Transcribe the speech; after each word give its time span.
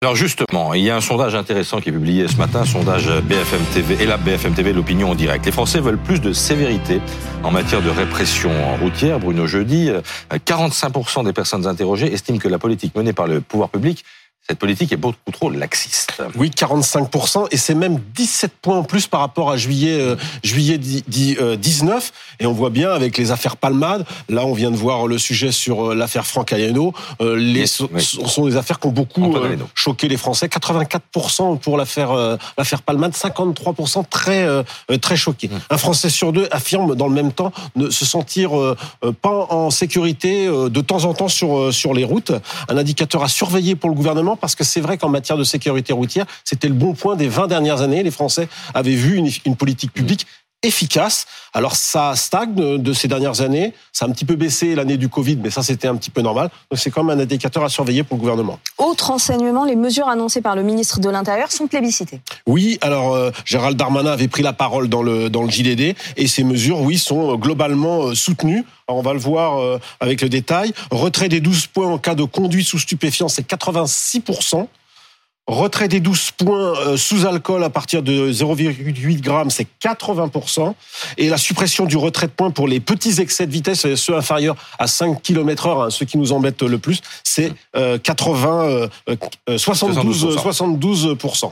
Alors 0.00 0.14
justement, 0.14 0.74
il 0.74 0.84
y 0.84 0.90
a 0.90 0.96
un 0.96 1.00
sondage 1.00 1.34
intéressant 1.34 1.80
qui 1.80 1.88
est 1.88 1.92
publié 1.92 2.28
ce 2.28 2.36
matin, 2.36 2.64
sondage 2.64 3.08
BFM 3.08 3.60
TV 3.74 4.00
et 4.00 4.06
la 4.06 4.16
BFM 4.16 4.54
TV, 4.54 4.72
l'opinion 4.72 5.10
en 5.10 5.16
direct. 5.16 5.44
Les 5.44 5.50
Français 5.50 5.80
veulent 5.80 5.98
plus 5.98 6.20
de 6.20 6.32
sévérité 6.32 7.00
en 7.42 7.50
matière 7.50 7.82
de 7.82 7.90
répression 7.90 8.52
routière. 8.76 9.18
Bruno 9.18 9.48
Jeudi, 9.48 9.90
45% 10.30 11.24
des 11.24 11.32
personnes 11.32 11.66
interrogées 11.66 12.12
estiment 12.12 12.38
que 12.38 12.46
la 12.46 12.60
politique 12.60 12.94
menée 12.94 13.12
par 13.12 13.26
le 13.26 13.40
pouvoir 13.40 13.70
public 13.70 14.04
cette 14.48 14.58
politique 14.58 14.92
est 14.92 14.96
beaucoup 14.96 15.30
trop 15.30 15.50
laxiste. 15.50 16.07
Oui, 16.36 16.50
45%, 16.50 17.48
et 17.50 17.56
c'est 17.56 17.74
même 17.74 17.98
17 18.14 18.52
points 18.60 18.78
en 18.78 18.82
plus 18.82 19.06
par 19.06 19.20
rapport 19.20 19.50
à 19.50 19.56
juillet, 19.56 19.98
euh, 20.00 20.16
juillet 20.42 20.78
19. 20.78 22.12
Et 22.40 22.46
on 22.46 22.52
voit 22.52 22.70
bien 22.70 22.90
avec 22.90 23.18
les 23.18 23.30
affaires 23.30 23.56
Palmade, 23.56 24.04
là 24.28 24.44
on 24.44 24.52
vient 24.52 24.70
de 24.70 24.76
voir 24.76 25.06
le 25.06 25.18
sujet 25.18 25.52
sur 25.52 25.90
euh, 25.90 25.94
l'affaire 25.94 26.26
Franck 26.26 26.52
Ayano, 26.52 26.92
euh, 27.20 27.36
les, 27.36 27.66
sont 27.66 28.46
des 28.46 28.56
affaires 28.56 28.78
qui 28.78 28.86
ont 28.86 28.92
beaucoup 28.92 29.34
choqué 29.74 30.08
les 30.08 30.16
Français. 30.16 30.46
84% 30.46 31.58
pour 31.58 31.76
l'affaire 31.76 32.38
l'affaire 32.56 32.82
Palmade, 32.82 33.12
53% 33.12 34.04
très, 34.08 34.46
très 35.00 35.16
choqués. 35.16 35.48
Mmh. 35.48 35.58
Un 35.70 35.78
Français 35.78 36.10
sur 36.10 36.32
deux 36.32 36.48
affirme 36.50 36.94
dans 36.94 37.08
le 37.08 37.14
même 37.14 37.32
temps 37.32 37.52
ne 37.76 37.90
se 37.90 38.04
sentir 38.04 38.50
pas 39.22 39.46
en 39.50 39.70
sécurité 39.70 40.46
de 40.46 40.80
temps 40.80 41.04
en 41.04 41.14
temps 41.14 41.28
sur, 41.28 41.72
sur 41.72 41.94
les 41.94 42.04
routes. 42.04 42.32
Un 42.68 42.76
indicateur 42.76 43.22
à 43.22 43.28
surveiller 43.28 43.74
pour 43.76 43.90
le 43.90 43.96
gouvernement 43.96 44.36
parce 44.36 44.54
que 44.54 44.64
c'est 44.64 44.80
vrai 44.80 44.98
qu'en 44.98 45.08
matière 45.08 45.36
de 45.36 45.44
sécurité 45.44 45.92
routière, 45.92 46.07
c'était 46.44 46.68
le 46.68 46.74
bon 46.74 46.94
point 46.94 47.16
des 47.16 47.28
20 47.28 47.46
dernières 47.46 47.82
années. 47.82 48.02
Les 48.02 48.10
Français 48.10 48.48
avaient 48.74 48.94
vu 48.94 49.16
une, 49.16 49.56
politique 49.56 49.92
publique 49.92 50.26
efficace. 50.62 51.26
Alors 51.54 51.76
ça 51.76 52.16
stagne 52.16 52.54
de 52.54 52.92
ces 52.92 53.06
dernières 53.06 53.40
années, 53.42 53.74
ça 53.92 54.04
a 54.04 54.08
un 54.08 54.12
petit 54.12 54.24
peu 54.24 54.34
baissé 54.34 54.74
l'année 54.74 54.96
du 54.96 55.08
Covid, 55.08 55.36
mais 55.36 55.50
ça 55.50 55.62
c'était 55.62 55.86
un 55.86 55.94
petit 55.94 56.10
peu 56.10 56.20
normal. 56.20 56.50
Donc 56.70 56.80
c'est 56.80 56.90
quand 56.90 57.04
même 57.04 57.18
un 57.18 57.22
indicateur 57.22 57.62
à 57.62 57.68
surveiller 57.68 58.02
pour 58.02 58.16
le 58.16 58.20
gouvernement. 58.20 58.58
Autre 58.76 59.10
enseignement, 59.10 59.64
les 59.64 59.76
mesures 59.76 60.08
annoncées 60.08 60.40
par 60.40 60.56
le 60.56 60.62
ministre 60.62 60.98
de 61.00 61.08
l'Intérieur 61.08 61.52
sont 61.52 61.68
plébiscitées. 61.68 62.20
Oui, 62.46 62.78
alors 62.80 63.14
euh, 63.14 63.30
Gérald 63.44 63.76
Darmanin 63.76 64.10
avait 64.10 64.28
pris 64.28 64.42
la 64.42 64.52
parole 64.52 64.88
dans 64.88 65.02
le 65.02 65.30
dans 65.30 65.42
le 65.42 65.50
JDD 65.50 65.94
et 66.16 66.26
ces 66.26 66.42
mesures, 66.42 66.80
oui, 66.80 66.98
sont 66.98 67.36
globalement 67.36 68.08
euh, 68.08 68.14
soutenues. 68.14 68.64
on 68.88 69.02
va 69.02 69.12
le 69.12 69.20
voir 69.20 69.60
euh, 69.60 69.78
avec 70.00 70.22
le 70.22 70.28
détail. 70.28 70.72
Retrait 70.90 71.28
des 71.28 71.40
12 71.40 71.68
points 71.68 71.88
en 71.88 71.98
cas 71.98 72.16
de 72.16 72.24
conduite 72.24 72.66
sous 72.66 72.78
stupéfiants, 72.78 73.28
c'est 73.28 73.44
86 73.44 74.22
Retrait 75.48 75.88
des 75.88 76.00
12 76.00 76.32
points 76.32 76.78
euh, 76.78 76.98
sous 76.98 77.24
alcool 77.24 77.64
à 77.64 77.70
partir 77.70 78.02
de 78.02 78.30
0,8 78.30 79.22
grammes, 79.22 79.48
c'est 79.48 79.66
80%. 79.82 80.74
Et 81.16 81.30
la 81.30 81.38
suppression 81.38 81.86
du 81.86 81.96
retrait 81.96 82.26
de 82.26 82.32
points 82.32 82.50
pour 82.50 82.68
les 82.68 82.80
petits 82.80 83.18
excès 83.18 83.46
de 83.46 83.52
vitesse, 83.52 83.94
ceux 83.94 84.14
inférieurs 84.14 84.56
à 84.78 84.86
5 84.86 85.22
km 85.22 85.66
heure, 85.66 85.82
hein, 85.84 85.90
ceux 85.90 86.04
qui 86.04 86.18
nous 86.18 86.32
embêtent 86.32 86.62
le 86.62 86.76
plus, 86.76 87.00
c'est 87.24 87.54
80, 87.72 88.88
72, 89.56 90.36
72%. 90.36 91.50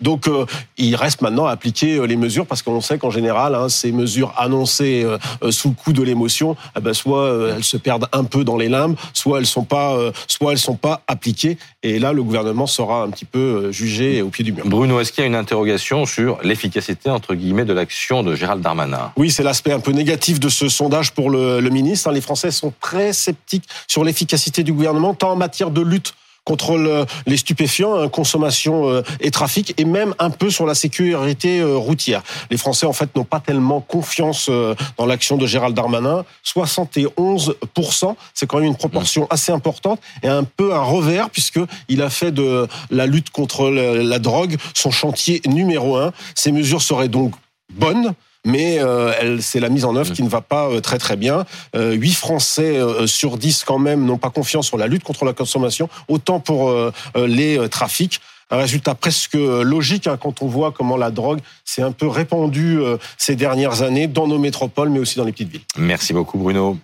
Donc 0.00 0.26
euh, 0.26 0.46
il 0.78 0.96
reste 0.96 1.20
maintenant 1.20 1.46
à 1.46 1.50
appliquer 1.50 1.96
euh, 1.96 2.06
les 2.06 2.16
mesures 2.16 2.46
parce 2.46 2.62
qu'on 2.62 2.80
sait 2.80 2.96
qu'en 2.96 3.10
général, 3.10 3.54
hein, 3.54 3.68
ces 3.68 3.92
mesures 3.92 4.32
annoncées 4.38 5.04
sous 5.50 5.68
le 5.68 5.74
coup 5.74 5.92
de 5.92 6.02
l'émotion, 6.02 6.56
eh 6.78 6.80
ben, 6.80 6.94
soit 6.94 7.50
elles 7.54 7.64
se 7.64 7.76
perdent 7.76 8.08
un 8.12 8.24
peu 8.24 8.42
dans 8.44 8.56
les 8.56 8.68
limbes, 8.70 8.96
soit 9.12 9.38
elles 9.38 9.46
sont 9.46 9.64
pas, 9.64 9.98
soit 10.28 10.52
elles 10.52 10.58
sont 10.58 10.76
pas 10.76 11.02
appliquées. 11.08 11.58
Et 11.82 11.98
là, 11.98 12.12
le 12.12 12.22
gouvernement 12.22 12.66
sera 12.66 13.02
un 13.02 13.10
petit 13.10 13.26
peu 13.26 13.33
euh, 13.36 14.22
au 14.22 14.28
pied 14.28 14.44
du 14.44 14.52
mur. 14.52 14.64
Bruno, 14.66 15.00
est-ce 15.00 15.12
qu'il 15.12 15.22
y 15.22 15.24
a 15.24 15.28
une 15.28 15.34
interrogation 15.34 16.06
sur 16.06 16.38
l'efficacité, 16.42 17.10
entre 17.10 17.34
guillemets, 17.34 17.64
de 17.64 17.72
l'action 17.72 18.22
de 18.22 18.34
Gérald 18.34 18.62
Darmanin? 18.62 19.12
Oui, 19.16 19.30
c'est 19.30 19.42
l'aspect 19.42 19.72
un 19.72 19.80
peu 19.80 19.92
négatif 19.92 20.40
de 20.40 20.48
ce 20.48 20.68
sondage 20.68 21.12
pour 21.12 21.30
le, 21.30 21.60
le 21.60 21.70
ministre. 21.70 22.10
Les 22.10 22.20
Français 22.20 22.50
sont 22.50 22.72
très 22.80 23.12
sceptiques 23.12 23.64
sur 23.88 24.04
l'efficacité 24.04 24.62
du 24.62 24.72
gouvernement, 24.72 25.14
tant 25.14 25.32
en 25.32 25.36
matière 25.36 25.70
de 25.70 25.80
lutte 25.80 26.14
contre 26.44 27.06
les 27.26 27.36
stupéfiants, 27.36 27.98
hein, 27.98 28.08
consommation 28.08 28.88
euh, 28.88 29.02
et 29.20 29.30
trafic, 29.30 29.74
et 29.78 29.84
même 29.84 30.14
un 30.18 30.30
peu 30.30 30.50
sur 30.50 30.66
la 30.66 30.74
sécurité 30.74 31.60
euh, 31.60 31.76
routière. 31.76 32.22
Les 32.50 32.58
Français, 32.58 32.86
en 32.86 32.92
fait, 32.92 33.16
n'ont 33.16 33.24
pas 33.24 33.40
tellement 33.40 33.80
confiance 33.80 34.48
euh, 34.50 34.74
dans 34.98 35.06
l'action 35.06 35.36
de 35.36 35.46
Gérald 35.46 35.74
Darmanin. 35.74 36.24
71%, 36.44 38.14
c'est 38.34 38.46
quand 38.46 38.58
même 38.58 38.66
une 38.66 38.76
proportion 38.76 39.26
assez 39.30 39.52
importante, 39.52 40.00
et 40.22 40.28
un 40.28 40.44
peu 40.44 40.74
un 40.74 40.82
revers, 40.82 41.30
puisqu'il 41.30 42.02
a 42.02 42.10
fait 42.10 42.30
de 42.30 42.68
la 42.90 43.06
lutte 43.06 43.30
contre 43.30 43.70
la 43.70 44.18
drogue 44.18 44.56
son 44.74 44.90
chantier 44.90 45.40
numéro 45.46 45.96
un. 45.96 46.12
Ces 46.34 46.52
mesures 46.52 46.82
seraient 46.82 47.08
donc 47.08 47.34
bonnes, 47.72 48.14
mais 48.44 48.78
euh, 48.78 49.40
c'est 49.40 49.60
la 49.60 49.68
mise 49.68 49.84
en 49.84 49.96
œuvre 49.96 50.12
qui 50.12 50.22
ne 50.22 50.28
va 50.28 50.40
pas 50.40 50.68
euh, 50.68 50.80
très 50.80 50.98
très 50.98 51.16
bien. 51.16 51.44
Euh, 51.74 51.92
8 51.92 52.12
Français 52.12 52.76
euh, 52.76 53.06
sur 53.06 53.38
10 53.38 53.64
quand 53.64 53.78
même 53.78 54.04
n'ont 54.04 54.18
pas 54.18 54.30
confiance 54.30 54.66
sur 54.66 54.76
la 54.76 54.86
lutte 54.86 55.04
contre 55.04 55.24
la 55.24 55.32
consommation, 55.32 55.88
autant 56.08 56.40
pour 56.40 56.74
les 57.16 57.68
trafics. 57.68 58.20
Un 58.50 58.58
résultat 58.58 58.94
presque 58.94 59.34
logique 59.34 60.06
hein, 60.06 60.18
quand 60.20 60.42
on 60.42 60.46
voit 60.46 60.70
comment 60.70 60.96
la 60.96 61.10
drogue 61.10 61.40
s'est 61.64 61.82
un 61.82 61.92
peu 61.92 62.06
répandue 62.06 62.80
ces 63.16 63.36
dernières 63.36 63.82
années 63.82 64.06
dans 64.06 64.26
nos 64.26 64.38
métropoles, 64.38 64.90
mais 64.90 64.98
aussi 64.98 65.16
dans 65.16 65.24
les 65.24 65.32
petites 65.32 65.48
villes. 65.48 65.62
Merci 65.76 66.12
beaucoup 66.12 66.38
Bruno. 66.38 66.78